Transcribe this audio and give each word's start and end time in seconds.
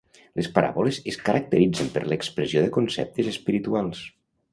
Les 0.37 0.47
paràboles 0.53 0.97
es 1.11 1.19
caracteritzen 1.27 1.91
per 1.97 2.03
l'expressió 2.13 2.63
de 2.65 2.71
conceptes 2.79 3.29
espirituals. 3.33 4.01